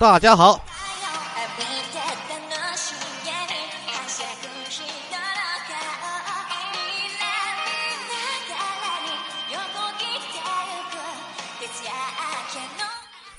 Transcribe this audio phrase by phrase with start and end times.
[0.00, 0.64] 大家好。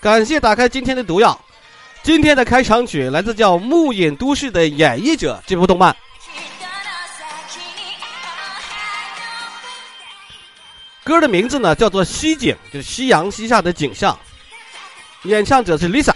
[0.02, 1.40] 感谢打开今天的毒药。
[2.04, 5.96] 今天的开场曲来自叫《木影都市的演绎者》这部动漫。
[11.06, 14.18] 歌的名字呢叫做《西景》，就是夕阳西下的景象。
[15.24, 16.14] 演唱者是 Lisa。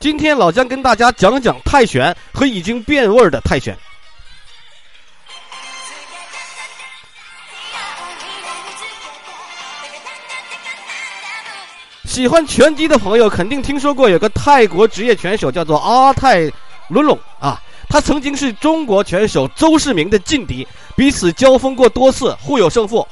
[0.00, 3.76] 今天老姜跟大家讲讲泰拳和已经变味儿的泰拳。
[12.04, 16.50] 喜欢拳击的朋友肯定听说过有个泰国职业拳手叫做阿泰
[16.88, 23.06] 伦龙啊，他曾经是中国拳手周世明的劲敌，彼此交锋过多次，互有胜负。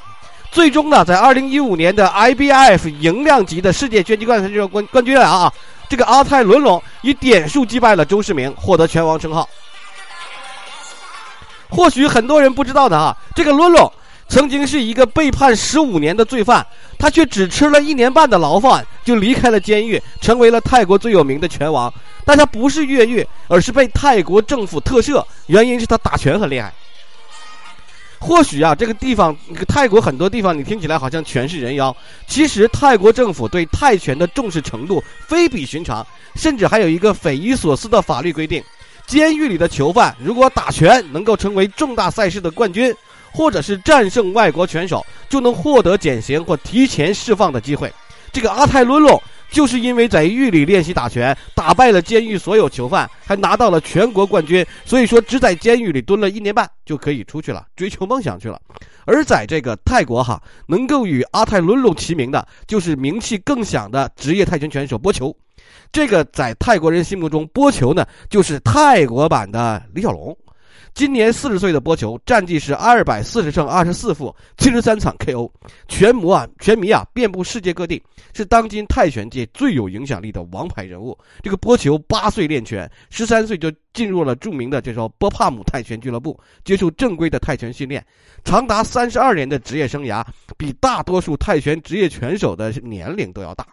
[0.53, 5.53] 最终呢，在二零一五年的 IBF 赢量级的世界拳击冠军冠冠军啊，
[5.89, 9.49] 这个阿泰伦龙以点数击败了周世明，获得拳王称号。
[11.69, 13.93] 或许很多人不知道的啊，这个伦龙。
[14.29, 16.67] 曾经是一个被判十五年的罪犯，
[16.99, 21.93] 他却只吃了一年半的牢饭就离开了监狱，成为了泰国最有名的拳王。
[22.25, 26.75] 但他不是越狱，而是被泰国政府特赦，原因是他打拳很厉害。
[28.19, 29.37] 或许啊，这个地方，
[29.69, 31.95] 泰国很多地方，你听起来好像全是人妖。
[32.27, 38.63] 其实泰国政府对泰拳的重视程度非比寻常，甚至还有一个匪夷所思的法律规定：
[39.07, 42.95] 监狱里的囚犯如果打拳能够成为重大赛事的冠军。
[43.33, 47.93] 或者是战胜外国拳手，就能获得减刑或提前释放的机会。
[48.33, 58.61] 这个阿泰伦龙就是因为在狱里练习打拳，打败了监狱所有囚犯，还拿到了全国冠军，所以说只在监狱里蹲了一年半就可以出去了，追求梦想去了。
[59.05, 65.35] 而在这个泰国哈，能够与阿泰伦龙齐名的，就是名气更响的职业泰拳拳手波球。
[65.93, 70.37] 这个在泰国人心目中，波球呢就是泰国版的李小龙。
[70.97, 75.53] 今年四十岁的波球，战绩是二百四十胜二十四负，七十三场 KO，
[75.89, 78.03] 拳魔啊，拳迷啊遍布世界各地，
[78.33, 81.15] 是当今泰拳界最有影响力的王牌人物。
[81.43, 88.03] 这个波球八岁练拳，十三岁就进入了著名的这说波帕姆泰拳俱乐部，接受正规的泰拳训练，
[88.43, 90.25] 长达三十二年的职业生涯，
[90.57, 93.67] 比大多数泰拳职业拳手的年龄都要大。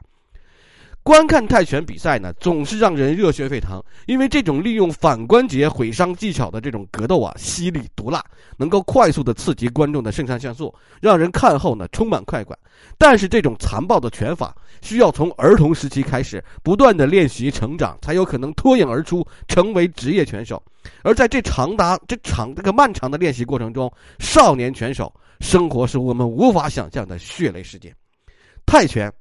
[1.03, 8.23] 观看泰拳比赛呢，总是让人热血沸腾，因为这种利用反关节毁伤技巧的这种格斗啊，犀利毒辣，
[8.55, 12.57] 能够快速的刺激观众的肾上腺素，让人看后呢充满快感。
[12.97, 20.63] 但是这种残暴的拳法，需要从儿童时期开始不断的练习成长，才有可能脱颖而出，成为职业拳手。
[21.01, 27.93] 而在这长达这长这个漫长的练习过程中，少年拳手生活是我们无法想象的血泪世界。
[28.65, 29.11] 泰拳。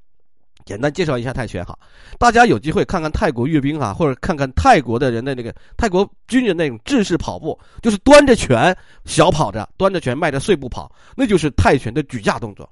[0.64, 1.78] 简单介绍一下泰拳哈，
[2.18, 12.68] 大家有机会看看泰国阅兵哈，或者看看泰国的人的那个泰国军人那种制式跑步，就是端着拳小跑着，端着拳迈着碎步跑，那就是泰拳的举架动作。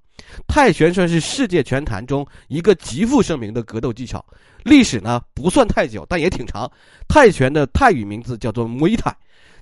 [0.47, 4.25] 泰拳算是世界拳坛中一个极负盛名的格斗技巧，
[4.63, 6.71] 历史呢不算太久，但也挺长。
[7.09, 9.13] 泰拳的泰语名字叫做 Muay Thai。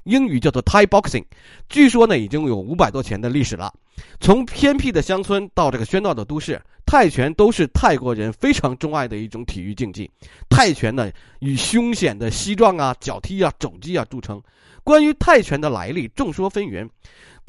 [0.05, 1.25] 英语叫做 Thai boxing，
[1.69, 3.73] 据说呢已经有五百多年的历史了。
[4.21, 10.11] 从偏僻的乡村到这个喧闹的都市，泰拳都是泰国人非常钟爱的一种体育竞技。
[10.49, 11.11] 泰拳呢
[11.41, 14.41] 以凶险的膝撞啊、脚踢啊、肘击啊著称。
[14.85, 16.89] 关于泰拳的来历，众说纷纭。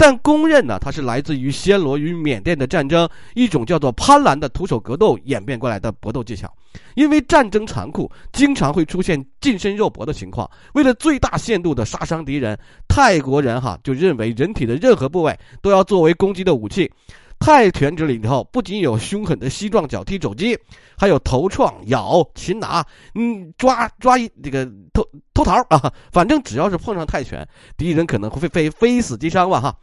[0.00, 6.50] 但公认呢，它是来自于暹罗与缅甸的战争，一种叫做攀兰的徒手格斗演变过来的搏斗技巧。
[6.94, 10.50] 因为战争残酷，经常会出现近身肉搏的情况。
[10.72, 16.90] 为了最大限度的杀伤敌人，泰国人哈就认为人体的任何部位都要作为攻击的武器。
[17.38, 20.58] 泰拳这里头不仅有凶狠的膝撞、脚踢、肘击，
[20.96, 22.82] 还有头撞、咬、擒拿，
[23.14, 24.64] 嗯，抓抓一这个
[24.94, 27.46] 偷偷桃啊，反正只要是碰上泰拳，
[27.76, 29.74] 敌人可能会非非死即伤吧哈。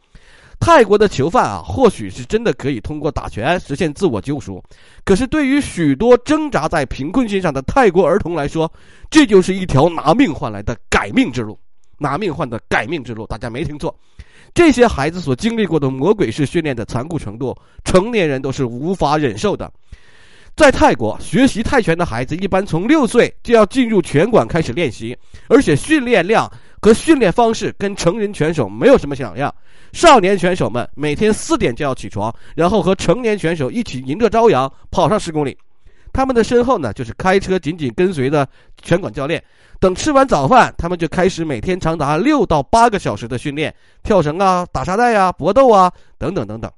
[0.60, 4.62] 泰国的囚犯啊，或许是真的可以通过打拳实现自我救赎，
[5.04, 8.70] 可是对于许多挣扎在贫困线上的泰国儿童来说，
[9.08, 11.58] 这就是一条拿命换来的改命之路。
[11.96, 13.92] 拿命换的改命之路，大家没听错，
[14.52, 19.72] 这些孩子所经历过的魔鬼式训练的残酷程度，成年人都是无法忍受的。
[20.54, 25.16] 在泰国学习泰拳的孩子，一般从六岁就要进入拳馆开始练习，
[25.48, 26.50] 而且训练量。
[26.80, 29.52] 和训练方式跟成人拳手没有什么两样。
[29.92, 35.56] 少年选手们每天四点就要起床，然后和成年选手一起迎着朝阳跑上十公里。
[36.12, 38.48] 他们的身后呢，就是开车紧紧跟随的
[38.82, 39.42] 拳馆教练。
[39.78, 46.70] 等吃完早饭，他们就开始每天长达六到八个小时的训练，跳绳啊、打沙袋啊、搏斗啊，等等等等。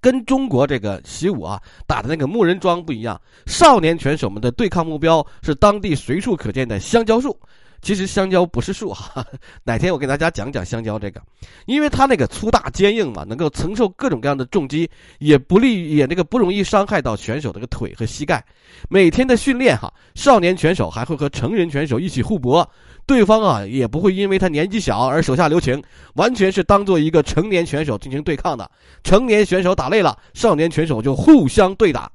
[0.00, 7.38] 跟中国这个习武啊打的那个木人桩不一样，少年拳手们的对抗目标是当地随处可见的香蕉树。
[7.82, 9.24] 其实香蕉不是树哈，
[9.64, 11.22] 哪天我给大家讲讲香蕉这个，
[11.66, 18.44] 因为它那个粗大坚硬嘛，能够承受各种各样的重击，也不利于也那个不容易伤害到选手这个腿和膝盖。
[18.88, 22.68] 每天的训练哈，少年选手还会和成人选手一起互搏，
[23.06, 25.82] 对方啊也不会因为他年纪小而手下留情，
[26.14, 28.68] 完全是当做一个成年选手进行对抗的。
[29.04, 32.10] 成年选手打累了，少年拳手就互相对打。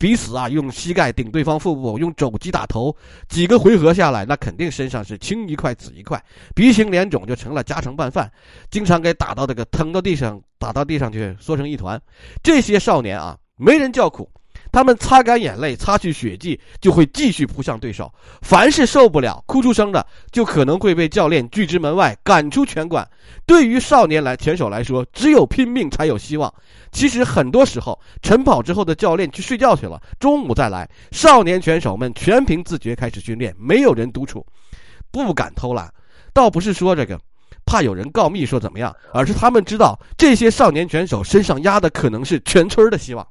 [0.00, 2.92] 彼此啊，用膝盖顶对方腹部，用肘击打头，
[3.28, 6.20] 几个回合下来，那肯定身上是青一块紫一块，
[6.56, 8.28] 鼻青脸肿就成了家常拌饭，
[8.68, 12.02] 经常给打到这个疼到地上，打到地上去缩成一团。
[12.42, 14.28] 这些少年啊，没人叫苦。
[14.76, 18.12] 他们擦干眼泪，擦去血迹，就会继续扑向对手。
[18.42, 23.08] 凡是受不了、哭出声的，就可能会被教练拒之门外，赶出拳馆。
[23.46, 26.52] 对于少年来拳手来说，只有拼命才有希望。
[26.92, 34.44] 其实很多时候，晨跑之后的教练去睡觉去了，中午再来，少年拳手们全凭自觉开始训练，没有人督促，
[35.10, 35.90] 不敢偷懒。
[36.34, 37.18] 倒不是说这个
[37.64, 43.26] 怕有人告密说怎么样，而是他们知道这些少年拳手身上压的可能是全村的希望。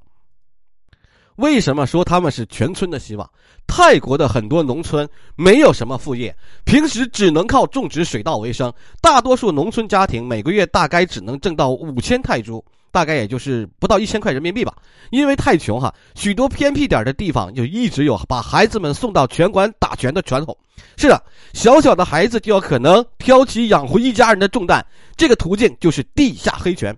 [1.36, 3.30] 为什么说他们是全村的希望？
[3.68, 8.72] 泰国的很多农村没有什么副业，平时只能靠种植水稻为生。
[9.02, 14.74] 大多数农村家庭每个月大概只能挣到五千泰铢，大概也就是不到一千块人民币吧。
[15.10, 20.56] 因为太穷哈，许多偏僻点的地方就一直有把孩子们送到拳馆打拳的传统。
[20.96, 21.22] 是的，
[21.54, 24.86] 小小的孩子就有可能挑起养活一家人的重担，
[25.18, 26.96] 这个途径就是地下黑拳。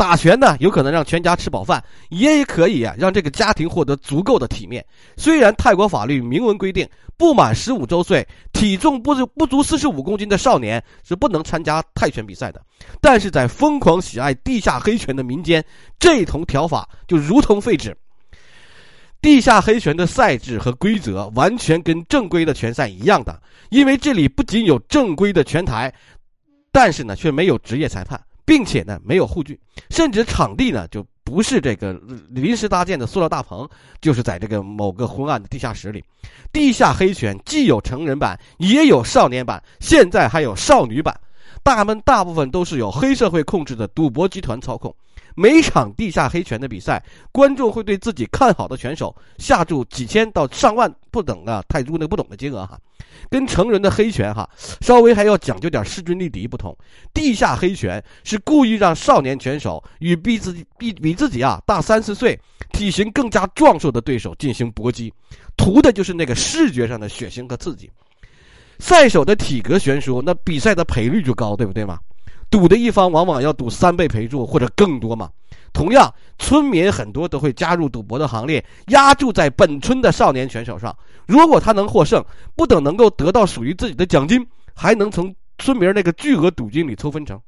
[0.00, 4.82] 打拳呢，有可能让全家吃饱饭，也可以啊，让这个家庭获得足够的体面。
[5.18, 6.88] 虽然泰国法律明文规定，
[7.18, 12.62] 不满十五周岁、体重不不足四十五公斤的少年是不能参加泰拳比赛的，
[12.98, 15.62] 但是在疯狂喜爱地下黑拳的民间，
[15.98, 17.94] 这同条法就如同废纸。
[19.20, 23.38] 地下黑拳的赛制和规则完全跟正规的拳赛一样的，
[23.68, 25.92] 因为这里不仅有正规的拳台，
[26.72, 28.18] 但是呢，却没有职业裁判。
[28.50, 29.56] 并且呢，没有护具，
[29.90, 31.92] 甚至场地呢就不是这个
[32.28, 33.64] 临时搭建的塑料大棚，
[34.00, 36.02] 就是在这个某个昏暗的地下室里。
[36.52, 41.16] 地下黑拳既有成人版，也有少年版，现在还有少女版。
[41.62, 44.92] 大门大部分都是由黑社会控制的赌博集团操控。
[45.36, 47.00] 每场地下黑拳的比赛，
[47.30, 52.76] 观众会对自己看好的拳手下注几千到上万不等的泰铢，那不懂的金额哈。
[53.28, 54.48] 跟成人的黑拳哈，
[54.80, 56.76] 稍微还要讲究点势均力敌不同。
[57.12, 62.38] 地下黑拳是故意让少年拳手与比自己比比自己啊大三四岁、
[62.72, 65.12] 体型更加壮硕的对手进行搏击，
[65.56, 67.90] 图的就是那个视觉上的血腥和刺激。
[68.78, 71.98] 赛手的体格悬殊，那比赛的赔率就高，对不对嘛？
[72.50, 75.30] 赌的一方往往要赌三倍赔注或者更多嘛。
[75.72, 80.96] 同样，村民很多都会加入赌博的行列，押注在本村的少年拳手上。
[81.30, 82.24] 如果他能获胜，
[82.56, 84.44] 不等能够得到属于自己的奖金，
[84.74, 87.40] 还能从村民那个巨额赌金里抽分成。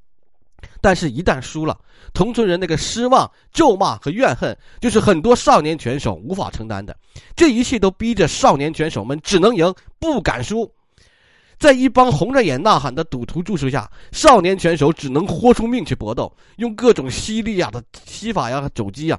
[0.80, 1.76] 但是，一旦输了，
[2.14, 6.96] 同村人那个失望、咒骂和怨恨，就是很多少年拳手无法承担的。
[7.34, 10.72] 这一切都逼着少年拳手们只能赢，不敢输。
[11.58, 19.18] 在一帮红着眼呐喊的赌徒注视下，少年拳手只能豁出命去搏斗，用各种犀利呀的膝法呀、肘击呀，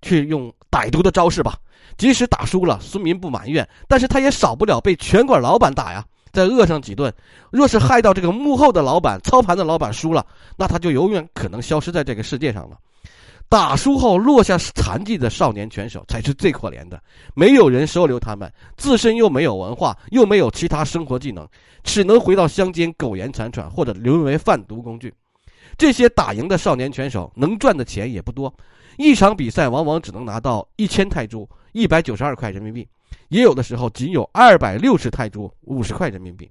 [0.00, 1.58] 去用歹毒的招式吧。
[1.98, 6.02] 即使打输了，孙民不埋怨，但是他也少不了被拳馆老板打呀，
[6.32, 7.12] 再饿上几顿。
[7.50, 10.24] 若是害到这个幕后的老板、操盘的老板输了，
[10.56, 12.78] 那他就永远可能消失在这个世界上了。
[13.50, 17.02] 打输后落下残疾的少年拳手才是最可怜的，
[17.34, 21.48] 没有人收留他们，自身又没有文化，又没有其他生活技能，
[21.82, 25.12] 只能回到乡间苟延残喘，或者沦为贩毒工具。
[25.78, 28.52] 这些打赢的少年拳手能赚的钱也不多，
[28.98, 32.86] 一场比赛往往只能拿到一千泰铢（一百九十二块人民币），
[33.30, 36.50] 也有的时候仅有二百六十泰铢（五十块人民币）。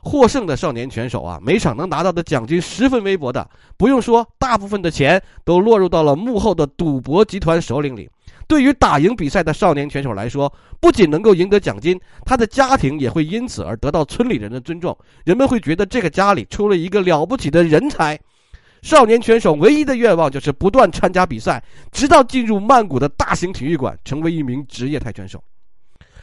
[0.00, 8.08] 获胜的少年拳手啊，每场能拿到的奖金十分微薄的，不用说，大部分的钱都落入到了幕后的赌博集团首领里。
[8.46, 14.96] 对于打赢比赛的少年拳手来说，不仅能够赢得奖金，他的家庭也会因此而得到村里人的尊重。
[15.24, 18.16] 人们会觉得这个家里出了一个了不起的人才。
[18.82, 21.62] 少年拳手唯一的愿望就是不断参加比赛，
[21.92, 25.42] 直到进入曼谷的大型体育馆，成为一名职业泰拳手。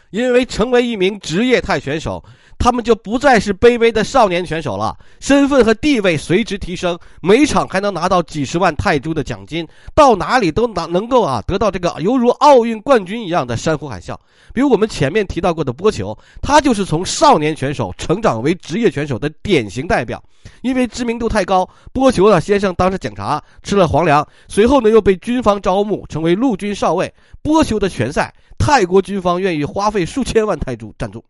[0.09, 2.23] 因为成为一名职业泰拳手。
[2.61, 14.13] 他们就不再是卑微的少年选手了，身份和地位随之提升，每场还能拿到几十万泰铢的奖金，到哪里都拿能够啊得到这个犹如奥运冠军一样的山呼海啸。
[14.53, 20.21] 比如我们前面提到过的波球，他就是从少年拳手成长为职业拳手的典型代表。
[20.61, 27.13] 因为知名度太高，波球呢先生当上警察吃了皇粮，随后呢又被军方招募成为陆军少尉。
[27.41, 31.25] 波球的拳赛，泰国军方愿意花费数千万泰铢赞助。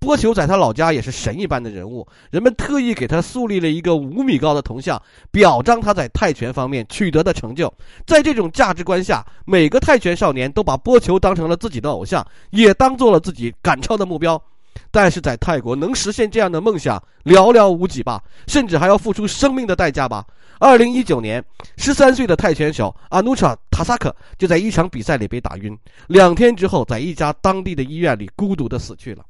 [0.00, 7.72] 波球在他老家也是神一般的人物，人们特意给他树立了一个五米高的铜像，表彰他在泰拳方面取得的成就。
[8.06, 14.42] 在这种价值观下，每个泰拳少年都把波球当成了自己的偶像，也当做了自己赶超的目标。
[14.90, 20.24] 但是在泰国，能实现这样的梦想寥寥无几吧，甚至还要付出生命的代价吧。
[20.60, 21.42] 二零一九年，
[21.78, 25.76] 十三岁的泰拳手阿努查塔萨克就在一场比赛里被打晕，
[26.06, 29.24] 两天之后，在一家当地的医院里孤独的死去了。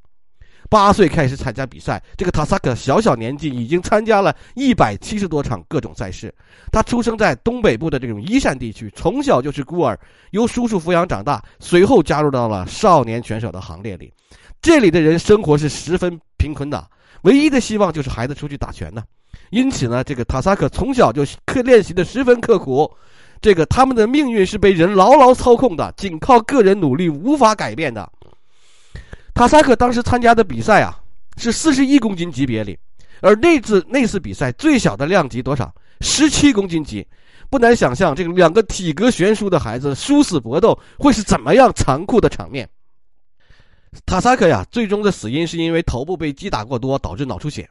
[0.69, 6.35] 八岁开始参加比赛，这个塔萨克小小年纪已经参加了一百七十多场各种赛事。
[6.73, 9.97] 他出生在东北部的这种依山地区，从小就是孤儿，
[10.33, 14.13] 由叔叔抚养长大，随后加入到了少年选手的行列里。
[14.61, 16.85] 这里的人生活是十分贫困的，
[17.23, 19.05] 唯一的希望就是孩子出去打拳呢。
[19.51, 22.91] 因此呢，这个塔萨克从小就刻练习的十分刻苦。
[23.41, 28.07] 这个他们的命运是被人牢牢操控的，仅靠个人努力无法改变的。
[29.33, 31.01] 塔萨克当时参加的比赛啊，
[31.39, 32.79] 是四十一公斤级别里，
[33.23, 35.73] 而那次那次比赛最小的量级多少？
[36.03, 37.07] 十七公斤级，
[37.49, 42.69] 不难想象这个两个体格悬殊的孩子殊死搏斗会是怎么样残酷的场面。
[44.05, 47.69] 塔萨克呀，最终的死因是因为头部被击打过多导致脑出血。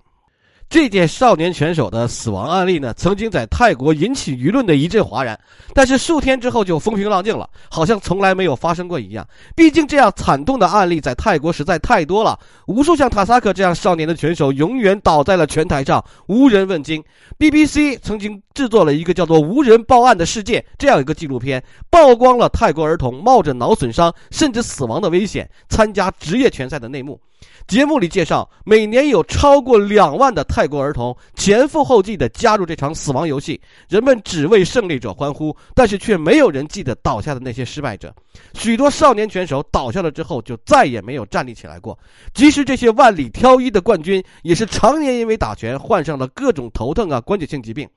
[0.70, 5.38] 这件少年拳手的死亡案例呢，曾经在泰国引起舆论的一阵哗然，
[5.74, 9.28] 但是数天之后就风平浪静了，好像从来没有发生过一样。
[9.56, 17.04] 毕竟这样惨痛的案例在泰国实在太多了，无数像塔萨克这样少年的拳手永远倒在了拳台上，无人问津。
[17.40, 27.20] BBC 曾经制作了一个叫做《无人报案的世界》这样一个纪录片，曝光了泰国儿童冒着脑损伤甚至死亡的危险参加职业拳赛的内幕。
[27.68, 38.12] 节目里介绍，每年有超过两万的泰国儿童前赴后继地加入这场死亡游戏，人们只为胜利者欢呼，但是却没有人记得倒下的那些失败者。
[38.54, 41.98] 许多少年拳手倒下了之后，就再也没有站立起来过。
[42.34, 47.88] 即使这些万里挑一的冠军，也是常年因为打拳患上了各种头疼啊、关节性疾病。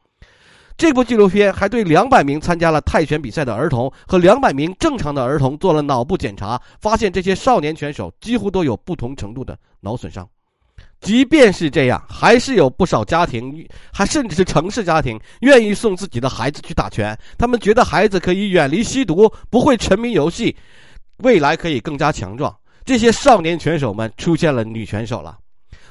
[0.77, 10.29] 这部纪录片还对两百名参加了泰拳比赛的儿童和两百名正常的儿童做了脑部检查，发现这些少年拳手几乎都有不同程度的脑损伤。
[11.01, 17.17] 即便是这样，还是有不少家庭，还甚至是城市家庭，愿意送自己的孩子去打拳。
[17.37, 20.57] 他们觉得孩子可以远离吸毒，不会沉迷游戏，
[21.19, 22.55] 未来可以更加强壮。
[22.85, 25.37] 这些少年拳手们出现了女拳手了。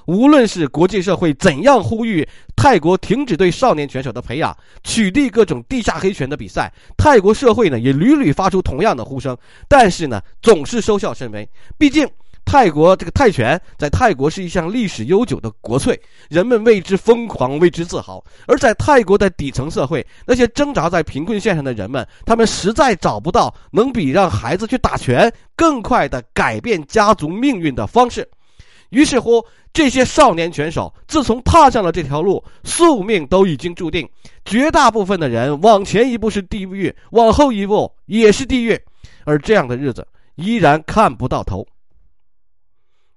[0.06, 11.48] 无论是国际社会怎样呼吁泰国停止对少年拳手的培养，取缔各种地下黑拳的比赛，泰国社会呢也屡屡发出同样的呼声，但是呢总是收效甚微。
[11.78, 12.08] 毕竟
[12.44, 18.24] 泰国这个泰拳在泰国是一项历史悠久的国粹，人们为之疯狂，为之自豪。
[18.48, 28.28] 而在泰国的底层社会，那些挣扎在贫困线上的人们，他们实在找不到能比让孩子去打拳更快的改变家族命运的方式。
[28.92, 29.44] 于是乎，
[29.74, 34.08] 这些少年拳手自从踏上了这条路，宿命都已经注定。
[34.46, 38.80] 绝大部分的人往前一步是地狱，往后一步也是地狱，
[39.26, 41.66] 而这样的日子依然看不到头。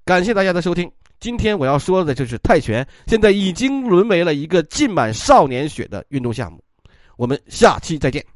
[0.05, 6.63] 感谢大家的收听，今天我要说的就是泰拳，现在已经沦为了一个浸满少年血的运动项目。
[7.17, 8.34] 我们下期再见。